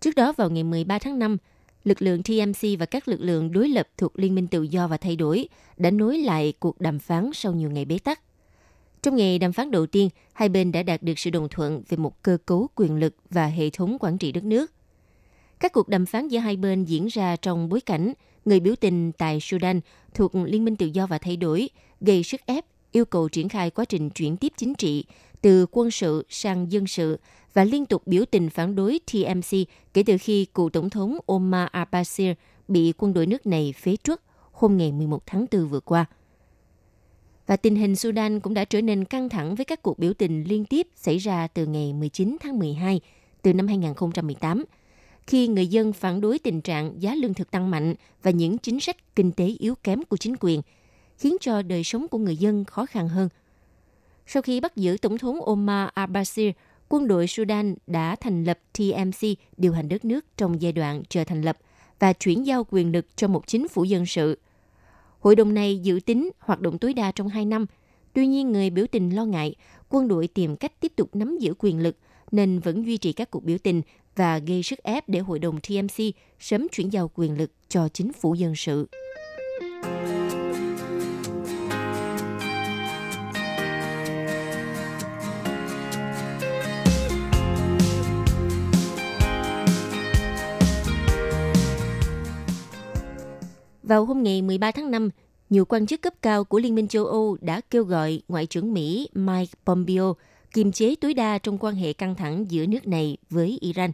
Trước 0.00 0.14
đó 0.14 0.32
vào 0.32 0.50
ngày 0.50 0.64
13 0.64 0.98
tháng 0.98 1.18
5, 1.18 1.36
lực 1.84 2.02
lượng 2.02 2.22
TMC 2.22 2.78
và 2.78 2.86
các 2.86 3.08
lực 3.08 3.20
lượng 3.20 3.52
đối 3.52 3.68
lập 3.68 3.88
thuộc 3.98 4.18
Liên 4.18 4.34
minh 4.34 4.46
Tự 4.46 4.62
do 4.62 4.88
và 4.88 4.96
Thay 4.96 5.16
đổi 5.16 5.48
đã 5.76 5.90
nối 5.90 6.18
lại 6.18 6.52
cuộc 6.58 6.80
đàm 6.80 6.98
phán 6.98 7.30
sau 7.34 7.52
nhiều 7.52 7.70
ngày 7.70 7.84
bế 7.84 7.98
tắc. 7.98 8.20
Trong 9.04 9.16
ngày 9.16 9.38
đàm 9.38 9.52
phán 9.52 9.70
đầu 9.70 9.86
tiên, 9.86 10.08
hai 10.32 10.48
bên 10.48 10.72
đã 10.72 10.82
đạt 10.82 11.02
được 11.02 11.18
sự 11.18 11.30
đồng 11.30 11.48
thuận 11.48 11.82
về 11.88 11.96
một 11.96 12.22
cơ 12.22 12.38
cấu 12.46 12.68
quyền 12.74 12.96
lực 12.96 13.16
và 13.30 13.46
hệ 13.46 13.70
thống 13.70 13.96
quản 14.00 14.18
trị 14.18 14.32
đất 14.32 14.44
nước. 14.44 14.72
Các 15.60 15.72
cuộc 15.72 15.88
đàm 15.88 16.06
phán 16.06 16.28
giữa 16.28 16.38
hai 16.38 16.56
bên 16.56 16.84
diễn 16.84 17.06
ra 17.06 17.36
trong 17.36 17.68
bối 17.68 17.80
cảnh 17.80 18.12
người 18.44 18.60
biểu 18.60 18.74
tình 18.76 19.12
tại 19.12 19.38
Sudan 19.40 19.80
thuộc 20.14 20.34
Liên 20.34 20.64
minh 20.64 20.76
Tự 20.76 20.86
do 20.86 21.06
và 21.06 21.18
Thay 21.18 21.36
đổi 21.36 21.68
gây 22.00 22.22
sức 22.22 22.40
ép 22.46 22.64
yêu 22.92 23.04
cầu 23.04 23.28
triển 23.28 23.48
khai 23.48 23.70
quá 23.70 23.84
trình 23.84 24.10
chuyển 24.10 24.36
tiếp 24.36 24.52
chính 24.56 24.74
trị 24.74 25.04
từ 25.40 25.66
quân 25.70 25.90
sự 25.90 26.26
sang 26.28 26.72
dân 26.72 26.86
sự 26.86 27.18
và 27.54 27.64
liên 27.64 27.86
tục 27.86 28.02
biểu 28.06 28.24
tình 28.30 28.50
phản 28.50 28.76
đối 28.76 29.00
TMC 29.12 29.58
kể 29.94 30.02
từ 30.06 30.16
khi 30.20 30.44
cựu 30.44 30.70
tổng 30.70 30.90
thống 30.90 31.18
Omar 31.26 31.68
al-Bashir 31.68 32.34
bị 32.68 32.92
quân 32.98 33.14
đội 33.14 33.26
nước 33.26 33.46
này 33.46 33.74
phế 33.76 33.96
truất 34.04 34.20
hôm 34.52 34.76
ngày 34.76 34.92
11 34.92 35.22
tháng 35.26 35.46
4 35.52 35.68
vừa 35.68 35.80
qua– 35.80 36.04
và 37.46 37.56
tình 37.56 37.76
hình 37.76 37.96
Sudan 37.96 38.40
cũng 38.40 38.54
đã 38.54 38.64
trở 38.64 38.80
nên 38.80 39.04
căng 39.04 39.28
thẳng 39.28 39.54
với 39.54 39.64
các 39.64 39.82
cuộc 39.82 39.98
biểu 39.98 40.14
tình 40.14 40.44
liên 40.44 40.64
tiếp 40.64 40.88
xảy 40.96 41.18
ra 41.18 41.46
từ 41.46 41.66
ngày 41.66 41.92
19 41.92 42.36
tháng 42.40 42.58
12 42.58 43.00
từ 43.42 43.54
năm 43.54 43.66
2018. 43.66 44.64
khi 45.26 45.48
người 45.48 45.66
dân 45.66 45.92
phản 45.92 46.20
đối 46.20 46.38
tình 46.38 46.60
trạng 46.60 47.02
giá 47.02 47.14
lương 47.14 47.34
thực 47.34 47.50
tăng 47.50 47.70
mạnh 47.70 47.94
và 48.22 48.30
những 48.30 48.58
chính 48.58 48.80
sách 48.80 49.16
kinh 49.16 49.32
tế 49.32 49.46
yếu 49.58 49.74
kém 49.74 50.02
của 50.02 50.16
chính 50.16 50.34
quyền, 50.40 50.62
khiến 51.18 51.36
cho 51.40 51.62
đời 51.62 51.84
sống 51.84 52.08
của 52.08 52.18
người 52.18 52.36
dân 52.36 52.64
khó 52.64 52.86
khăn 52.86 53.08
hơn. 53.08 53.28
Sau 54.26 54.42
khi 54.42 54.60
bắt 54.60 54.76
giữ 54.76 54.96
Tổng 55.02 55.18
thống 55.18 55.40
Omar 55.40 55.88
al-Bashir, 55.94 56.52
quân 56.88 57.08
đội 57.08 57.26
Sudan 57.26 57.74
đã 57.86 58.16
thành 58.16 58.44
lập 58.44 58.58
TMC 58.78 59.28
điều 59.56 59.72
hành 59.72 59.88
đất 59.88 60.04
nước 60.04 60.24
trong 60.36 60.62
giai 60.62 60.72
đoạn 60.72 61.02
chờ 61.08 61.24
thành 61.24 61.42
lập 61.42 61.58
và 61.98 62.12
chuyển 62.12 62.46
giao 62.46 62.66
quyền 62.70 62.92
lực 62.92 63.06
cho 63.16 63.28
một 63.28 63.46
chính 63.46 63.68
phủ 63.68 63.84
dân 63.84 64.06
sự. 64.06 64.38
Hội 65.24 65.36
đồng 65.36 65.54
này 65.54 65.78
dự 65.78 66.00
tính 66.06 66.30
hoạt 66.38 66.60
động 66.60 66.78
tối 66.78 66.94
đa 66.94 67.12
trong 67.12 67.28
2 67.28 67.44
năm. 67.44 67.66
Tuy 68.12 68.26
nhiên, 68.26 68.52
người 68.52 68.70
biểu 68.70 68.86
tình 68.86 69.16
lo 69.16 69.24
ngại 69.24 69.54
quân 69.88 70.08
đội 70.08 70.28
tìm 70.28 70.56
cách 70.56 70.80
tiếp 70.80 70.92
tục 70.96 71.16
nắm 71.16 71.38
giữ 71.38 71.54
quyền 71.58 71.78
lực 71.78 71.96
nên 72.32 72.58
vẫn 72.58 72.86
duy 72.86 72.96
trì 72.96 73.12
các 73.12 73.30
cuộc 73.30 73.44
biểu 73.44 73.58
tình 73.58 73.82
và 74.16 74.38
gây 74.38 74.62
sức 74.62 74.78
ép 74.82 75.08
để 75.08 75.20
hội 75.20 75.38
đồng 75.38 75.60
TMC 75.60 76.04
sớm 76.40 76.66
chuyển 76.72 76.92
giao 76.92 77.10
quyền 77.14 77.38
lực 77.38 77.50
cho 77.68 77.88
chính 77.88 78.12
phủ 78.12 78.34
dân 78.34 78.56
sự. 78.56 78.86
Vào 93.86 94.04
hôm 94.04 94.22
ngày 94.22 94.42
13 94.42 94.70
tháng 94.70 94.90
5, 94.90 95.10
nhiều 95.50 95.64
quan 95.64 95.86
chức 95.86 96.02
cấp 96.02 96.14
cao 96.22 96.44
của 96.44 96.58
Liên 96.58 96.74
minh 96.74 96.88
châu 96.88 97.06
Âu 97.06 97.36
đã 97.40 97.60
kêu 97.70 97.84
gọi 97.84 98.22
Ngoại 98.28 98.46
trưởng 98.46 98.74
Mỹ 98.74 99.08
Mike 99.14 99.52
Pompeo 99.66 100.16
kiềm 100.54 100.72
chế 100.72 100.94
tối 100.94 101.14
đa 101.14 101.38
trong 101.38 101.58
quan 101.58 101.74
hệ 101.74 101.92
căng 101.92 102.14
thẳng 102.14 102.50
giữa 102.50 102.66
nước 102.66 102.86
này 102.86 103.16
với 103.30 103.58
Iran. 103.60 103.90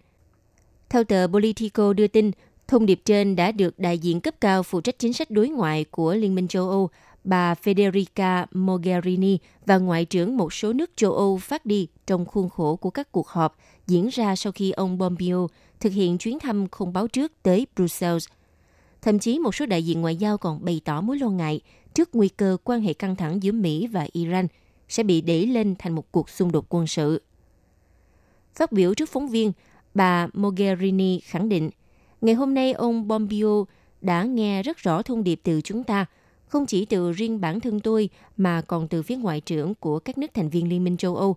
Theo 0.88 1.04
tờ 1.04 1.26
Politico 1.32 1.92
đưa 1.92 2.06
tin, 2.06 2.30
thông 2.68 2.86
điệp 2.86 3.00
trên 3.04 3.36
đã 3.36 3.52
được 3.52 3.78
đại 3.78 3.98
diện 3.98 4.20
cấp 4.20 4.34
cao 4.40 4.62
phụ 4.62 4.80
trách 4.80 4.98
chính 4.98 5.12
sách 5.12 5.30
đối 5.30 5.48
ngoại 5.48 5.84
của 5.84 6.14
Liên 6.14 6.34
minh 6.34 6.48
châu 6.48 6.68
Âu, 6.68 6.90
bà 7.24 7.54
Federica 7.54 8.46
Mogherini 8.52 9.38
và 9.66 9.78
Ngoại 9.78 10.04
trưởng 10.04 10.36
một 10.36 10.52
số 10.52 10.72
nước 10.72 10.90
châu 10.96 11.12
Âu 11.12 11.38
phát 11.38 11.66
đi 11.66 11.88
trong 12.06 12.24
khuôn 12.24 12.48
khổ 12.48 12.76
của 12.76 12.90
các 12.90 13.12
cuộc 13.12 13.28
họp 13.28 13.56
diễn 13.86 14.08
ra 14.08 14.36
sau 14.36 14.52
khi 14.52 14.70
ông 14.70 14.98
Pompeo 15.00 15.48
thực 15.80 15.92
hiện 15.92 16.18
chuyến 16.18 16.38
thăm 16.38 16.68
không 16.68 16.92
báo 16.92 17.08
trước 17.08 17.32
tới 17.42 17.66
Brussels– 17.76 18.26
Thậm 19.02 19.18
chí 19.18 19.38
một 19.38 19.54
số 19.54 19.66
đại 19.66 19.82
diện 19.82 20.00
ngoại 20.00 20.16
giao 20.16 20.38
còn 20.38 20.64
bày 20.64 20.80
tỏ 20.84 21.00
mối 21.00 21.18
lo 21.18 21.28
ngại 21.28 21.60
trước 21.94 22.14
nguy 22.14 22.28
cơ 22.28 22.56
quan 22.64 22.80
hệ 22.80 22.92
căng 22.92 23.16
thẳng 23.16 23.42
giữa 23.42 23.52
Mỹ 23.52 23.86
và 23.86 24.06
Iran 24.12 24.46
sẽ 24.88 25.02
bị 25.02 25.20
đẩy 25.20 25.46
lên 25.46 25.74
thành 25.78 25.94
một 25.94 26.12
cuộc 26.12 26.30
xung 26.30 26.52
đột 26.52 26.66
quân 26.68 26.86
sự. 26.86 27.22
Phát 28.54 28.72
biểu 28.72 28.94
trước 28.94 29.08
phóng 29.08 29.28
viên, 29.28 29.52
bà 29.94 30.26
Mogherini 30.32 31.20
khẳng 31.20 31.48
định, 31.48 31.70
ngày 32.20 32.34
hôm 32.34 32.54
nay 32.54 32.72
ông 32.72 33.08
Pompeo 33.08 33.66
đã 34.00 34.22
nghe 34.22 34.62
rất 34.62 34.78
rõ 34.78 35.02
thông 35.02 35.24
điệp 35.24 35.40
từ 35.42 35.60
chúng 35.60 35.84
ta, 35.84 36.06
không 36.46 36.66
chỉ 36.66 36.84
từ 36.84 37.12
riêng 37.12 37.40
bản 37.40 37.60
thân 37.60 37.80
tôi 37.80 38.08
mà 38.36 38.62
còn 38.62 38.88
từ 38.88 39.02
phía 39.02 39.16
ngoại 39.16 39.40
trưởng 39.40 39.74
của 39.74 39.98
các 39.98 40.18
nước 40.18 40.30
thành 40.34 40.48
viên 40.48 40.68
Liên 40.68 40.84
minh 40.84 40.96
châu 40.96 41.16
Âu, 41.16 41.36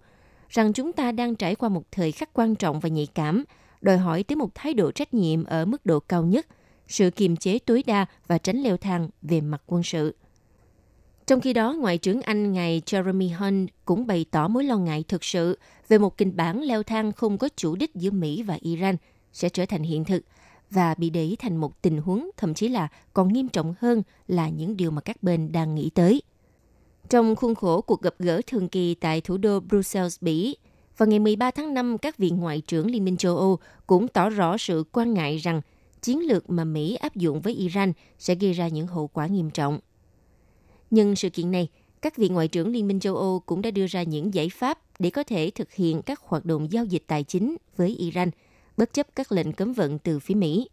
rằng 0.50 0.74
chúng 0.74 0.94
ta 0.94 1.12
đang 1.12 1.36
trải 1.36 1.56
qua 1.56 1.70
một 1.70 1.84
thời 1.92 2.12
khắc 2.12 2.34
quan 2.34 2.56
trọng 2.56 2.80
và 2.80 2.90
nhạy 2.90 3.08
cảm, 3.16 3.44
đòi 3.82 3.98
hỏi 3.98 4.24
tới 4.24 4.36
một 4.36 4.56
thái 4.56 4.74
độ 4.74 4.92
trách 4.92 5.14
nhiệm 5.14 5.44
ở 5.44 5.66
mức 5.66 5.86
độ 5.86 6.00
cao 6.00 6.24
nhất– 6.24 6.48
sự 6.88 7.10
kiềm 7.10 7.36
chế 7.36 7.60
tối 7.60 7.84
đa 7.88 8.06
và 8.28 8.38
tránh 8.38 8.58
leo 8.58 8.78
thang 8.78 9.10
về 9.22 9.42
mặt 9.42 9.62
quân 9.66 9.84
sự. 9.84 10.16
Trong 11.26 11.42
khi 11.42 11.54
đó, 11.54 11.74
Ngoại 11.74 11.98
trưởng 11.98 12.22
Anh 12.22 12.54
ngài 12.54 12.82
Jeremy 12.86 13.38
Hunt 13.38 13.70
cũng 13.86 14.08
bày 14.08 14.26
tỏ 14.32 14.48
mối 14.48 14.64
lo 14.64 14.78
ngại 14.78 15.04
thực 15.08 15.24
sự 15.24 15.60
về 15.88 15.98
một 15.98 16.18
kịch 16.18 16.36
bản 16.36 16.62
leo 16.62 16.84
thang 16.84 17.12
không 17.12 17.38
có 17.38 17.50
chủ 17.56 17.76
đích 17.76 17.96
giữa 17.96 18.12
Mỹ 18.12 18.44
và 18.44 18.58
Iran 18.62 18.96
sẽ 19.34 19.50
trở 19.50 19.66
thành 19.66 19.84
hiện 19.84 20.04
thực 20.04 20.24
và 20.70 20.96
bị 20.98 21.10
đẩy 21.10 21.36
thành 21.40 21.58
một 21.58 21.82
tình 21.82 21.98
huống 21.98 22.30
thậm 22.38 22.54
chí 22.54 22.68
là 22.68 22.88
còn 23.14 23.34
nghiêm 23.34 23.48
trọng 23.48 23.74
hơn 23.80 24.04
là 24.28 24.50
những 24.50 24.78
điều 24.78 24.92
mà 24.92 25.02
các 25.02 25.24
bên 25.24 25.52
đang 25.52 25.76
nghĩ 25.76 25.90
tới. 25.90 26.22
Trong 27.10 27.36
khuôn 27.36 27.56
khổ 27.56 27.82
cuộc 27.82 28.02
gặp 28.02 28.14
gỡ 28.20 28.42
thường 28.48 28.70
kỳ 28.70 28.96
tại 28.96 29.22
thủ 29.22 29.38
đô 29.38 29.60
Brussels, 29.60 30.18
Bỉ, 30.22 30.58
vào 30.98 31.08
ngày 31.08 31.20
13 31.20 31.52
tháng 31.52 31.74
5, 31.74 31.98
các 31.98 32.18
vị 32.18 32.30
ngoại 32.30 32.62
trưởng 32.62 32.92
Liên 32.92 33.06
minh 33.06 33.18
châu 33.18 33.38
Âu 33.38 33.60
cũng 33.88 34.08
tỏ 34.08 34.30
rõ 34.30 34.58
sự 34.58 34.84
quan 34.92 35.14
ngại 35.14 35.38
rằng 35.38 35.62
chiến 36.04 36.28
lược 36.28 36.50
mà 36.50 36.64
Mỹ 36.64 36.96
áp 36.96 37.16
dụng 37.16 37.42
với 37.42 37.54
Iran 37.54 37.94
sẽ 38.20 38.36
gây 38.36 38.54
ra 38.54 38.68
những 38.68 38.88
hậu 38.88 39.08
quả 39.08 39.28
nghiêm 39.28 39.50
trọng. 39.50 39.80
Nhân 40.92 41.16
sự 41.16 41.30
kiện 41.30 41.52
này, 41.52 41.68
các 42.02 42.18
vị 42.18 42.30
ngoại 42.30 42.48
trưởng 42.48 42.70
Liên 42.70 42.88
minh 42.88 43.00
châu 43.00 43.16
Âu 43.16 43.40
cũng 43.46 43.62
đã 43.62 43.72
đưa 43.72 43.88
ra 43.88 44.04
những 44.04 44.34
giải 44.34 44.50
pháp 44.50 44.80
để 45.00 45.10
có 45.10 45.24
thể 45.24 45.52
thực 45.56 45.74
hiện 45.74 46.02
các 46.02 46.20
hoạt 46.20 46.46
động 46.46 46.72
giao 46.72 46.86
dịch 46.86 47.04
tài 47.08 47.24
chính 47.24 47.58
với 47.78 47.90
Iran, 47.90 48.30
bất 48.78 48.94
chấp 48.94 49.08
các 49.16 49.32
lệnh 49.32 49.54
cấm 49.54 49.74
vận 49.74 50.00
từ 50.00 50.20
phía 50.20 50.36
Mỹ. 50.36 50.70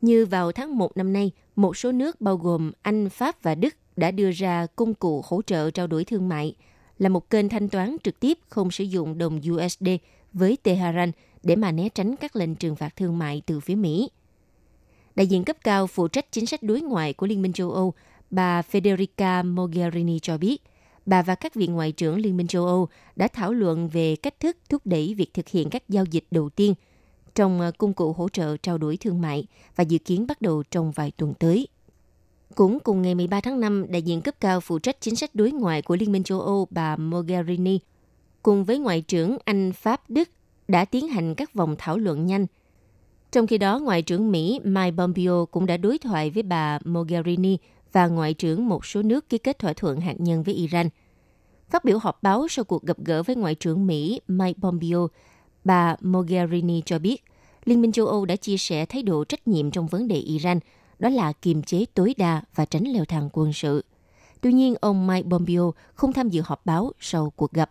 Như 0.00 0.26
vào 0.26 0.52
tháng 0.52 0.78
1 0.78 0.96
năm 0.96 1.12
nay, 1.12 1.30
một 1.56 1.76
số 1.76 1.92
nước 1.92 2.20
bao 2.20 2.36
gồm 2.36 2.72
Anh, 2.82 3.08
Pháp 3.10 3.42
và 3.42 3.54
Đức 3.54 3.74
đã 3.96 4.10
đưa 4.10 4.30
ra 4.30 4.66
công 4.76 4.94
cụ 4.94 5.22
hỗ 5.24 5.42
trợ 5.42 5.70
trao 5.70 5.86
đổi 5.86 6.04
thương 6.04 6.28
mại 6.28 6.54
là 6.98 7.08
một 7.08 7.30
kênh 7.30 7.48
thanh 7.48 7.68
toán 7.68 7.96
trực 8.02 8.20
tiếp 8.20 8.38
không 8.48 8.70
sử 8.70 8.84
dụng 8.84 9.18
đồng 9.18 9.40
USD 9.52 9.88
với 10.32 10.58
Tehran 10.62 11.12
để 11.42 11.56
mà 11.56 11.72
né 11.72 11.88
tránh 11.88 12.16
các 12.16 12.36
lệnh 12.36 12.54
trừng 12.54 12.76
phạt 12.76 12.96
thương 12.96 13.18
mại 13.18 13.42
từ 13.46 13.60
phía 13.60 13.74
Mỹ. 13.74 14.10
Đại 15.16 15.26
diện 15.26 15.44
cấp 15.44 15.56
cao 15.64 15.86
phụ 15.86 16.08
trách 16.08 16.26
chính 16.32 16.46
sách 16.46 16.62
đối 16.62 16.80
ngoại 16.80 17.12
của 17.12 17.26
Liên 17.26 17.42
minh 17.42 17.52
châu 17.52 17.70
Âu, 17.70 17.94
bà 18.30 18.62
Federica 18.62 19.54
Mogherini 19.54 20.18
cho 20.18 20.38
biết, 20.38 20.62
bà 21.06 21.22
và 21.22 21.34
các 21.34 21.54
vị 21.54 21.66
ngoại 21.66 21.92
trưởng 21.92 22.16
Liên 22.18 22.36
minh 22.36 22.46
châu 22.46 22.66
Âu 22.66 22.88
đã 23.16 23.28
thảo 23.28 23.52
luận 23.52 23.88
về 23.88 24.16
cách 24.16 24.40
thức 24.40 24.56
thúc 24.68 24.82
đẩy 24.84 25.14
việc 25.14 25.34
thực 25.34 25.48
hiện 25.48 25.70
các 25.70 25.88
giao 25.88 26.04
dịch 26.04 26.24
đầu 26.30 26.48
tiên 26.48 26.74
trong 27.34 27.60
ờ, 27.60 27.72
công 27.78 27.94
cụ 27.94 28.12
hỗ 28.12 28.28
trợ 28.28 28.56
trao 28.56 28.78
đổi 28.78 28.96
thương 28.96 29.20
mại 29.20 29.46
và 29.76 29.82
dự 29.82 29.98
kiến 29.98 30.26
bắt 30.26 30.42
đầu 30.42 30.62
trong 30.70 30.92
vài 30.92 31.12
tuần 31.16 31.34
tới. 31.34 31.68
Cũng 32.54 32.80
cùng 32.80 33.02
ngày 33.02 33.14
13 33.14 33.40
tháng 33.40 33.60
5, 33.60 33.86
đại 33.88 34.02
diện 34.02 34.20
cấp 34.20 34.34
cao 34.40 34.60
phụ 34.60 34.78
trách 34.78 34.96
chính 35.00 35.16
sách 35.16 35.34
đối 35.34 35.50
ngoại 35.50 35.82
của 35.82 35.96
Liên 35.96 36.12
minh 36.12 36.24
châu 36.24 36.40
Âu 36.40 36.66
bà 36.70 36.96
Mogherini 36.96 37.78
cùng 38.42 38.64
với 38.64 38.78
Ngoại 38.78 39.00
trưởng 39.00 39.38
Anh, 39.44 39.72
Pháp, 39.72 40.10
Đức 40.10 40.28
đã 40.68 40.84
tiến 40.84 41.08
hành 41.08 41.34
các 41.34 41.54
vòng 41.54 41.74
thảo 41.78 41.98
luận 41.98 42.26
nhanh– 42.26 42.46
trong 43.34 43.46
khi 43.46 43.58
đó, 43.58 43.78
Ngoại 43.78 44.02
trưởng 44.02 44.30
Mỹ 44.30 44.60
Mike 44.64 44.96
Pompeo 44.96 45.46
cũng 45.50 45.66
đã 45.66 45.76
đối 45.76 45.98
thoại 45.98 46.30
với 46.30 46.42
bà 46.42 46.78
Mogherini 46.84 47.58
và 47.92 48.06
Ngoại 48.06 48.34
trưởng 48.34 48.68
một 48.68 48.86
số 48.86 49.02
nước 49.02 49.28
ký 49.28 49.38
kết 49.38 49.58
thỏa 49.58 49.72
thuận 49.72 50.00
hạt 50.00 50.14
nhân 50.18 50.42
với 50.42 50.54
Iran. 50.54 50.88
Phát 51.70 51.84
biểu 51.84 51.98
họp 51.98 52.22
báo 52.22 52.48
sau 52.48 52.64
cuộc 52.64 52.82
gặp 52.82 52.96
gỡ 53.04 53.22
với 53.22 53.36
Ngoại 53.36 53.54
trưởng 53.54 53.86
Mỹ 53.86 54.20
Mike 54.28 54.58
Pompeo, 54.62 55.08
bà 55.64 55.96
Mogherini 56.00 56.82
cho 56.86 56.98
biết 56.98 57.24
Liên 57.64 57.82
minh 57.82 57.92
châu 57.92 58.06
Âu 58.06 58.24
đã 58.24 58.36
chia 58.36 58.56
sẻ 58.56 58.86
thái 58.86 59.02
độ 59.02 59.24
trách 59.24 59.48
nhiệm 59.48 59.70
trong 59.70 59.86
vấn 59.86 60.08
đề 60.08 60.16
Iran, 60.16 60.58
đó 60.98 61.08
là 61.08 61.32
kiềm 61.32 61.62
chế 61.62 61.84
tối 61.94 62.14
đa 62.18 62.42
và 62.54 62.64
tránh 62.64 62.84
leo 62.84 63.04
thang 63.04 63.28
quân 63.32 63.52
sự. 63.52 63.84
Tuy 64.40 64.52
nhiên, 64.52 64.74
ông 64.80 65.06
Mike 65.06 65.28
Pompeo 65.30 65.74
không 65.94 66.12
tham 66.12 66.28
dự 66.28 66.42
họp 66.44 66.66
báo 66.66 66.92
sau 67.00 67.32
cuộc 67.36 67.52
gặp. 67.52 67.70